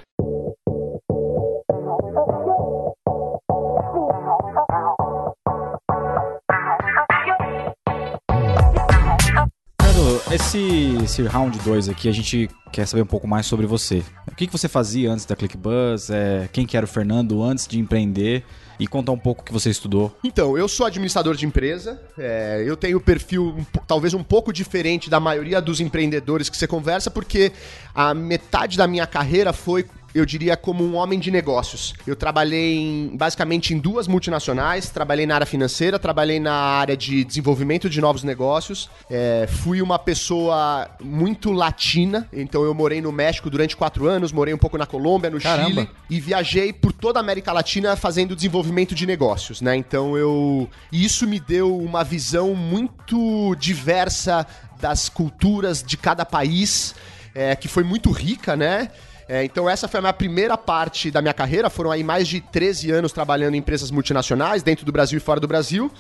[10.34, 14.04] Esse, esse round 2 aqui, a gente quer saber um pouco mais sobre você.
[14.32, 16.10] O que, que você fazia antes da ClickBuzz?
[16.10, 18.44] É, quem que era o Fernando antes de empreender?
[18.80, 20.18] E contar um pouco o que você estudou.
[20.24, 24.52] Então, eu sou administrador de empresa, é, eu tenho perfil um po- talvez um pouco
[24.52, 27.52] diferente da maioria dos empreendedores que você conversa, porque
[27.94, 31.94] a metade da minha carreira foi, eu diria, como um homem de negócios.
[32.06, 37.24] Eu trabalhei em- basicamente em duas multinacionais, trabalhei na área financeira, trabalhei na área de
[37.24, 43.50] desenvolvimento de novos negócios, é, fui uma pessoa muito latina, então eu morei no México
[43.50, 45.70] durante quatro anos, morei um pouco na Colômbia, no Caramba.
[45.82, 49.76] Chile, e viajei por toda a América Latina fazendo desenvolvimento de negócios, né?
[49.76, 50.70] Então eu.
[50.92, 54.46] e Isso me deu uma visão muito diversa
[54.80, 56.94] das culturas de cada país,
[57.34, 58.90] é, que foi muito rica, né?
[59.28, 62.42] É, então essa foi a minha primeira parte da minha carreira, foram aí mais de
[62.42, 65.92] 13 anos trabalhando em empresas multinacionais, dentro do Brasil e fora do Brasil.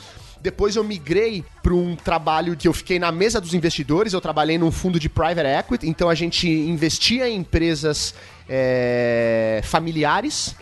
[0.42, 4.12] Depois eu migrei para um trabalho que eu fiquei na mesa dos investidores.
[4.12, 8.14] Eu trabalhei num fundo de private equity, então a gente investia em empresas
[8.50, 10.54] é, familiares.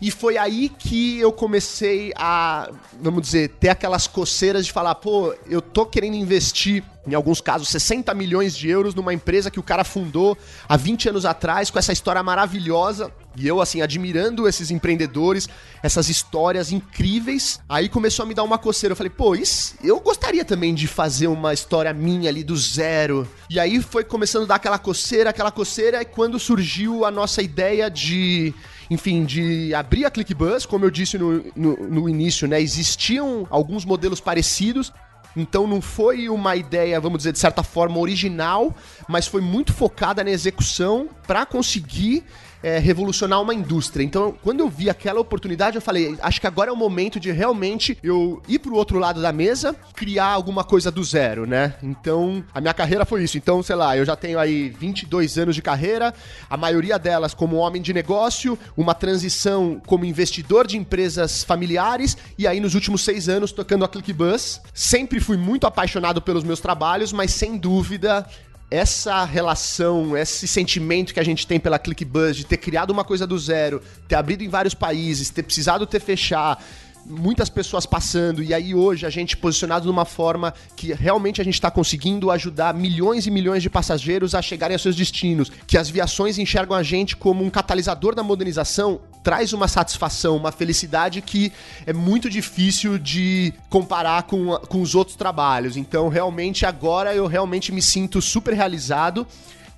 [0.00, 5.34] E foi aí que eu comecei a, vamos dizer, ter aquelas coceiras de falar, pô,
[5.46, 9.62] eu tô querendo investir, em alguns casos, 60 milhões de euros numa empresa que o
[9.62, 10.36] cara fundou
[10.68, 13.12] há 20 anos atrás, com essa história maravilhosa.
[13.38, 15.48] E eu, assim, admirando esses empreendedores,
[15.82, 17.60] essas histórias incríveis.
[17.68, 18.92] Aí começou a me dar uma coceira.
[18.92, 23.28] Eu falei, pô, isso, eu gostaria também de fazer uma história minha ali do zero.
[23.48, 26.02] E aí foi começando a dar aquela coceira, aquela coceira.
[26.02, 28.54] E quando surgiu a nossa ideia de
[28.90, 32.60] enfim, de abrir a ClickBuzz, como eu disse no, no, no início, né?
[32.60, 34.92] Existiam alguns modelos parecidos.
[35.36, 38.74] Então não foi uma ideia, vamos dizer, de certa forma original,
[39.06, 42.24] mas foi muito focada na execução para conseguir
[42.62, 44.04] é, revolucionar uma indústria.
[44.04, 47.30] Então, quando eu vi aquela oportunidade, eu falei, acho que agora é o momento de
[47.30, 51.74] realmente eu ir pro outro lado da mesa, criar alguma coisa do zero, né?
[51.82, 53.38] Então, a minha carreira foi isso.
[53.38, 56.14] Então, sei lá, eu já tenho aí 22 anos de carreira,
[56.48, 62.46] a maioria delas como homem de negócio, uma transição como investidor de empresas familiares, e
[62.46, 64.60] aí nos últimos seis anos tocando a ClickBuzz.
[64.72, 68.26] Sempre fui muito apaixonado pelos meus trabalhos, mas sem dúvida
[68.70, 73.26] essa relação, esse sentimento que a gente tem pela ClickBuzz de ter criado uma coisa
[73.26, 76.62] do zero, ter abrido em vários países, ter precisado ter fechar,
[77.08, 81.54] muitas pessoas passando e aí hoje a gente posicionado numa forma que realmente a gente
[81.54, 85.88] está conseguindo ajudar milhões e milhões de passageiros a chegarem aos seus destinos, que as
[85.88, 91.52] viações enxergam a gente como um catalisador da modernização, traz uma satisfação, uma felicidade que
[91.86, 95.76] é muito difícil de comparar com, com os outros trabalhos.
[95.76, 99.26] Então, realmente agora eu realmente me sinto super realizado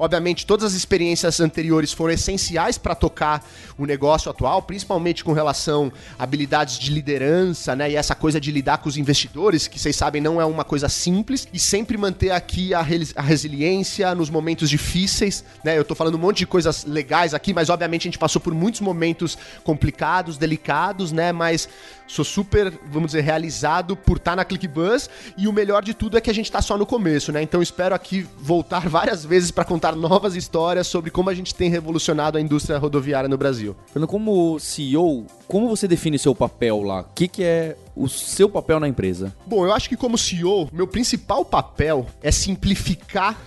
[0.01, 5.93] Obviamente, todas as experiências anteriores foram essenciais para tocar o negócio atual, principalmente com relação
[6.19, 7.91] a habilidades de liderança, né?
[7.91, 10.89] E essa coisa de lidar com os investidores, que vocês sabem não é uma coisa
[10.89, 15.77] simples, e sempre manter aqui a, a resiliência nos momentos difíceis, né?
[15.77, 18.55] Eu tô falando um monte de coisas legais aqui, mas obviamente a gente passou por
[18.55, 21.31] muitos momentos complicados, delicados, né?
[21.31, 21.69] Mas
[22.11, 26.18] sou super, vamos dizer, realizado por estar tá na ClickBuzz e o melhor de tudo
[26.18, 27.40] é que a gente está só no começo, né?
[27.40, 31.70] Então espero aqui voltar várias vezes para contar novas histórias sobre como a gente tem
[31.70, 33.77] revolucionado a indústria rodoviária no Brasil.
[33.92, 37.03] Fernando, como CEO, como você define seu papel lá?
[37.03, 39.35] O que, que é o seu papel na empresa?
[39.46, 43.38] Bom, eu acho que como CEO, meu principal papel é simplificar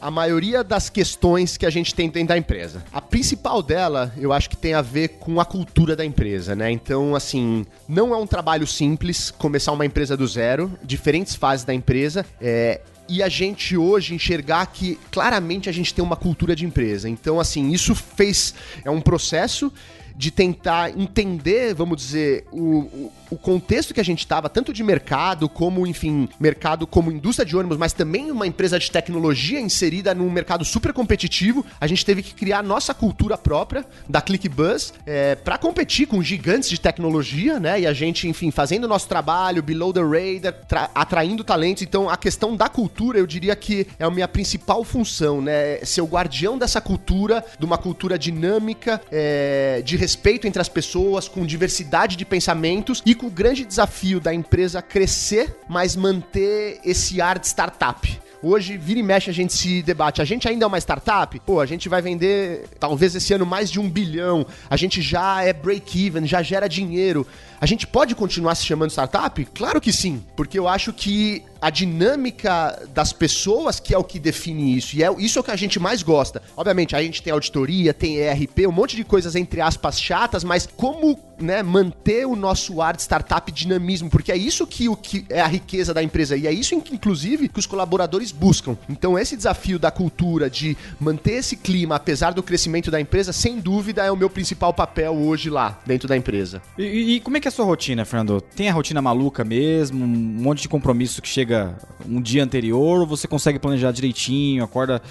[0.00, 2.82] a maioria das questões que a gente tem dentro da empresa.
[2.92, 6.70] A principal dela, eu acho que tem a ver com a cultura da empresa, né?
[6.70, 11.74] Então, assim, não é um trabalho simples começar uma empresa do zero, diferentes fases da
[11.74, 12.24] empresa.
[12.40, 17.08] É, e a gente hoje enxergar que claramente a gente tem uma cultura de empresa.
[17.08, 18.54] Então, assim, isso fez.
[18.84, 19.72] É um processo
[20.20, 25.48] de tentar entender, vamos dizer, o, o contexto que a gente estava, tanto de mercado,
[25.48, 30.28] como, enfim, mercado como indústria de ônibus, mas também uma empresa de tecnologia inserida num
[30.28, 35.56] mercado super competitivo, a gente teve que criar nossa cultura própria da ClickBuzz é, para
[35.56, 37.80] competir com gigantes de tecnologia, né?
[37.80, 41.82] E a gente, enfim, fazendo o nosso trabalho, below the radar, atraindo talentos.
[41.82, 45.82] Então, a questão da cultura, eu diria que é a minha principal função, né?
[45.82, 50.09] Ser o guardião dessa cultura, de uma cultura dinâmica, é, de respeito
[50.46, 55.96] entre as pessoas, com diversidade de pensamentos e o grande desafio da empresa crescer, mas
[55.96, 58.20] manter esse ar de startup.
[58.42, 60.22] Hoje, vira e mexe, a gente se debate.
[60.22, 61.38] A gente ainda é uma startup?
[61.40, 64.46] Pô, a gente vai vender, talvez esse ano, mais de um bilhão.
[64.70, 67.26] A gente já é break-even, já gera dinheiro.
[67.60, 69.44] A gente pode continuar se chamando startup?
[69.54, 74.18] Claro que sim, porque eu acho que a dinâmica das pessoas que é o que
[74.18, 76.42] define isso, e é isso é o que a gente mais gosta.
[76.56, 80.66] Obviamente, a gente tem auditoria, tem ERP, um monte de coisas entre aspas chatas, mas
[80.74, 85.26] como né, manter o nosso ar de startup dinamismo, porque é isso que, o que
[85.28, 88.76] é a riqueza da empresa e é isso inclusive que os colaboradores buscam.
[88.88, 93.58] Então esse desafio da cultura de manter esse clima apesar do crescimento da empresa, sem
[93.58, 96.62] dúvida é o meu principal papel hoje lá dentro da empresa.
[96.78, 98.40] E, e como é que é a sua rotina, Fernando?
[98.40, 100.04] Tem a rotina maluca mesmo?
[100.04, 101.76] Um monte de compromisso que chega
[102.08, 103.00] um dia anterior?
[103.00, 104.62] Ou você consegue planejar direitinho?
[104.62, 105.02] Acorda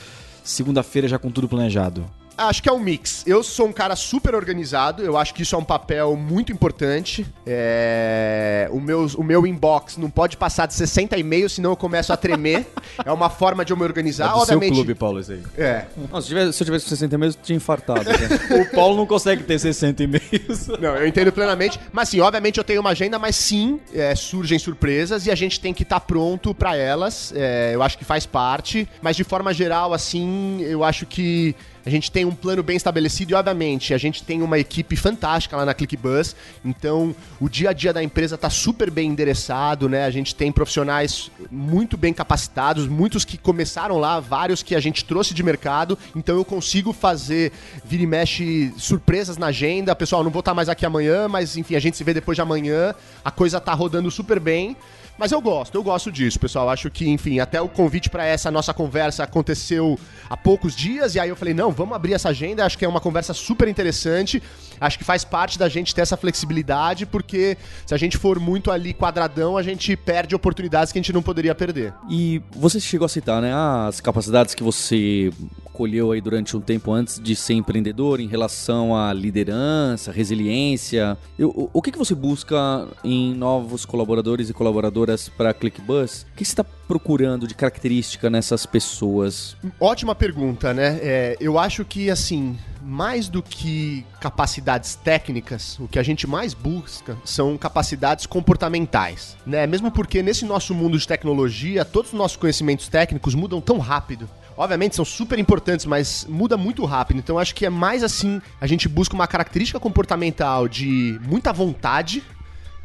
[0.42, 2.10] segunda-feira já com tudo planejado?
[2.48, 3.24] Acho que é um mix.
[3.28, 7.26] Eu sou um cara super organizado, eu acho que isso é um papel muito importante.
[7.46, 8.68] É...
[8.72, 12.18] O, meu, o meu inbox não pode passar de 60 e-mails, senão eu começo a
[12.18, 12.66] tremer.
[13.04, 14.30] é uma forma de eu me organizar.
[14.30, 14.68] É do Obviamente.
[14.68, 15.44] Seu clube, Paulo, isso aí.
[15.58, 15.86] É.
[16.12, 18.06] Não, se, tivesse, se eu tivesse 60 e-mails, eu tinha infartado.
[18.06, 18.62] Né?
[18.62, 20.68] o Paulo não consegue ter 60 e-mails.
[20.80, 21.80] Não, eu entendo plenamente.
[21.92, 25.60] Mas sim, obviamente eu tenho uma agenda, mas sim, é, surgem surpresas e a gente
[25.60, 27.34] tem que estar tá pronto para elas.
[27.36, 28.88] É, eu acho que faz parte.
[29.02, 31.56] Mas de forma geral, assim, eu acho que
[31.90, 35.58] a gente tem um plano bem estabelecido e, obviamente, a gente tem uma equipe fantástica
[35.58, 36.36] lá na ClickBus.
[36.64, 40.06] Então, o dia a dia da empresa está super bem endereçado, né?
[40.06, 45.04] A gente tem profissionais muito bem capacitados, muitos que começaram lá, vários que a gente
[45.04, 45.98] trouxe de mercado.
[46.16, 47.52] Então, eu consigo fazer,
[47.84, 49.96] vira e mexe, surpresas na agenda.
[49.96, 52.42] Pessoal, não vou estar mais aqui amanhã, mas enfim, a gente se vê depois de
[52.44, 52.94] amanhã.
[53.26, 54.78] A coisa tá rodando super bem.
[55.20, 56.70] Mas eu gosto, eu gosto disso, pessoal.
[56.70, 61.20] Acho que, enfim, até o convite para essa nossa conversa aconteceu há poucos dias e
[61.20, 62.66] aí eu falei, não, vamos abrir essa agenda.
[62.66, 64.42] Acho que é uma conversa super interessante.
[64.80, 68.72] Acho que faz parte da gente ter essa flexibilidade, porque se a gente for muito
[68.72, 71.94] ali quadradão, a gente perde oportunidades que a gente não poderia perder.
[72.10, 75.34] E você chegou a citar, né, as capacidades que você
[75.80, 81.18] colheu aí durante um tempo antes de ser empreendedor em relação à liderança, resiliência.
[81.38, 86.26] Eu, o, o que, que você busca em novos colaboradores e colaboradoras para ClickBus?
[86.34, 89.56] O que você está procurando de característica nessas pessoas?
[89.80, 91.00] Ótima pergunta, né?
[91.02, 96.54] É, eu acho que, assim, mais do que capacidades técnicas, o que a gente mais
[96.54, 99.66] busca são capacidades comportamentais, né?
[99.68, 104.30] Mesmo porque nesse nosso mundo de tecnologia, todos os nossos conhecimentos técnicos mudam tão rápido
[104.60, 107.18] obviamente são super importantes, mas muda muito rápido.
[107.18, 112.22] Então acho que é mais assim, a gente busca uma característica comportamental de muita vontade,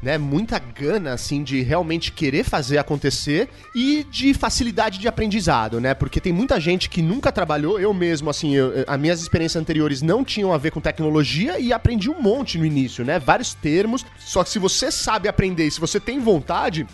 [0.03, 5.95] né, muita gana assim de realmente querer fazer acontecer e de facilidade de aprendizado, né?
[5.95, 10.03] Porque tem muita gente que nunca trabalhou, eu mesmo assim, eu, as minhas experiências anteriores
[10.03, 13.19] não tinham a ver com tecnologia e aprendi um monte no início, né?
[13.19, 14.05] Vários termos.
[14.19, 16.87] Só que se você sabe aprender, se você tem vontade,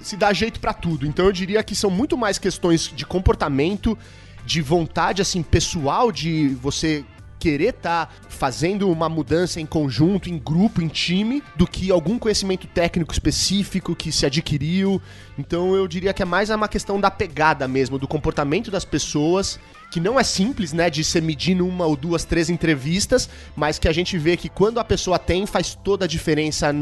[0.00, 1.06] se dá jeito para tudo.
[1.06, 3.96] Então eu diria que são muito mais questões de comportamento
[4.44, 7.04] de vontade, assim, pessoal de você
[7.38, 12.66] querer estar fazendo uma mudança em conjunto, em grupo, em time, do que algum conhecimento
[12.66, 15.00] técnico específico que se adquiriu.
[15.38, 19.58] Então eu diria que é mais uma questão da pegada mesmo, do comportamento das pessoas
[19.90, 23.88] que não é simples, né, de ser medindo uma ou duas, três entrevistas, mas que
[23.88, 26.74] a gente vê que quando a pessoa tem, faz toda a diferença,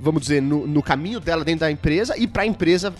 [0.00, 2.94] vamos dizer, no, no caminho dela dentro da empresa e para a empresa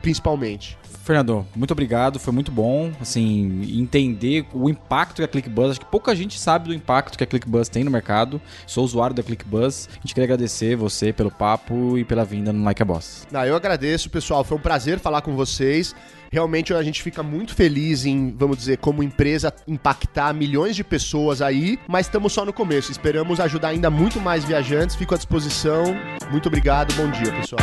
[0.00, 0.79] principalmente.
[1.10, 5.86] Fernando, muito obrigado, foi muito bom, assim, entender o impacto que a ClickBuzz, acho que
[5.86, 8.40] pouca gente sabe do impacto que a ClickBuzz tem no mercado.
[8.64, 9.88] Sou usuário da ClickBuzz.
[9.90, 13.26] A gente queria agradecer você pelo papo e pela vinda no Like a Boss.
[13.34, 14.44] Ah, eu agradeço, pessoal.
[14.44, 15.96] Foi um prazer falar com vocês.
[16.30, 21.42] Realmente a gente fica muito feliz em, vamos dizer, como empresa, impactar milhões de pessoas
[21.42, 22.92] aí, mas estamos só no começo.
[22.92, 24.94] Esperamos ajudar ainda muito mais viajantes.
[24.94, 25.82] Fico à disposição.
[26.30, 26.94] Muito obrigado.
[26.94, 27.58] Bom dia, pessoal.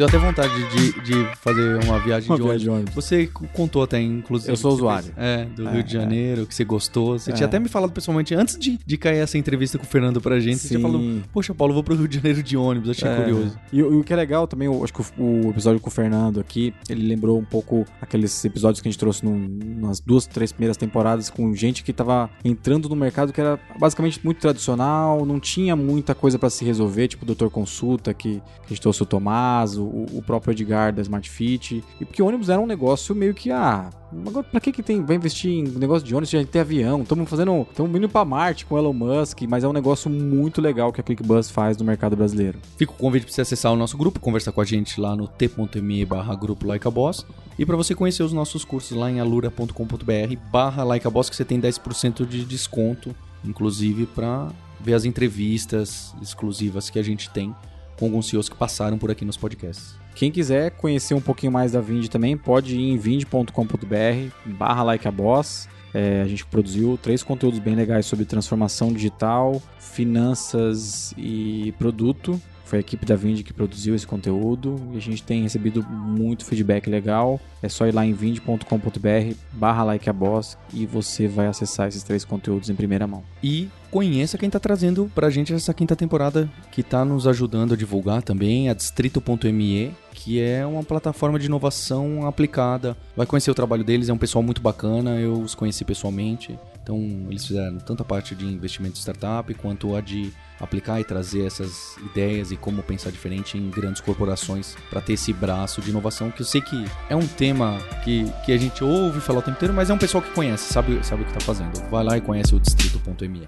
[0.00, 2.62] Deu até vontade de, de fazer uma viagem Uma de viagem ônibus.
[2.62, 2.94] de ônibus.
[2.94, 4.50] Você contou até, inclusive.
[4.50, 5.12] Eu sou usuário.
[5.14, 6.00] É, do É, Rio de é.
[6.00, 7.18] Janeiro, que você gostou.
[7.18, 7.34] Você É.
[7.34, 10.40] tinha até me falado pessoalmente, antes de, de cair essa entrevista com o Fernando pra
[10.40, 10.86] gente, você tinha Sim.
[10.86, 13.14] falado, poxa, Paulo, vou pro Rio de Janeiro de ônibus, achei É.
[13.14, 13.58] curioso.
[13.70, 15.88] E, o- e o que é legal também, eu acho que o, o episódio com
[15.88, 20.00] o Fernando aqui, ele lembrou um pouco aqueles episódios que a gente trouxe num- nas
[20.00, 24.38] duas, três primeiras temporadas com gente que tava entrando no mercado que era basicamente muito
[24.40, 28.68] tradicional, não tinha muita coisa pra se resolver, tipo o Doutor Consulta, que, que a
[28.70, 32.60] gente trouxe o Tomás, o, o próprio Edgar da Smart Fit, e porque ônibus era
[32.60, 33.90] um negócio meio que, ah,
[34.26, 37.28] agora pra que que tem, vai investir em negócio de ônibus, já tem avião, estamos
[37.28, 41.00] fazendo, estamos indo pra Marte com Elon Musk, mas é um negócio muito legal que
[41.00, 42.58] a ClickBus faz no mercado brasileiro.
[42.76, 45.26] Fica o convite pra você acessar o nosso grupo, conversar com a gente lá no
[45.26, 47.26] t.me barra grupo Boss.
[47.58, 51.36] E pra você conhecer os nossos cursos lá em alura.com.br barra Like a Boss, que
[51.36, 53.14] você tem 10% de desconto,
[53.44, 54.48] inclusive pra
[54.80, 57.54] ver as entrevistas exclusivas que a gente tem
[58.00, 59.94] com alguns CEOs que passaram por aqui nos podcasts.
[60.14, 65.06] Quem quiser conhecer um pouquinho mais da Vind também, pode ir em vind.com.br barra like
[65.06, 65.68] a boss.
[65.92, 72.40] É, a gente produziu três conteúdos bem legais sobre transformação digital, finanças e produto.
[72.70, 76.44] Foi a equipe da Vind que produziu esse conteúdo e a gente tem recebido muito
[76.44, 77.40] feedback legal.
[77.60, 82.04] É só ir lá em vind.com.br barra like a boss e você vai acessar esses
[82.04, 83.24] três conteúdos em primeira mão.
[83.42, 87.76] E conheça quem tá trazendo pra gente essa quinta temporada, que tá nos ajudando a
[87.76, 92.96] divulgar também, a Distrito.me, que é uma plataforma de inovação aplicada.
[93.16, 96.56] Vai conhecer o trabalho deles, é um pessoal muito bacana, eu os conheci pessoalmente.
[96.80, 96.96] Então,
[97.28, 101.46] eles fizeram tanto a parte de investimento de startup quanto a de aplicar e trazer
[101.46, 106.30] essas ideias e como pensar diferente em grandes corporações para ter esse braço de inovação
[106.30, 109.56] que eu sei que é um tema que, que a gente ouve falar o tempo
[109.56, 111.80] inteiro, mas é um pessoal que conhece, sabe, sabe o que está fazendo.
[111.90, 113.46] Vai lá e conhece o distrito.me.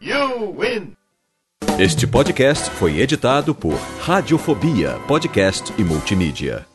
[0.00, 0.96] You win!
[1.78, 6.71] Este podcast foi editado por Radiofobia, podcast e multimídia.